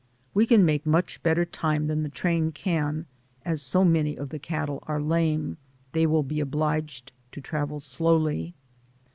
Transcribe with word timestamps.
We 0.33 0.47
can 0.47 0.65
make 0.65 0.87
much 0.87 1.21
better 1.21 1.45
time 1.45 1.85
than 1.85 2.01
the 2.01 2.09
train 2.09 2.53
can, 2.53 3.05
as 3.45 3.61
so 3.61 3.85
many 3.85 4.15
of 4.15 4.29
the 4.29 4.39
cattle 4.39 4.83
are 4.87 4.99
lame, 4.99 5.57
they 5.91 6.07
will 6.07 6.23
be 6.23 6.39
obliged 6.39 7.11
to 7.33 7.39
travel 7.39 7.79
slowly. 7.79 8.55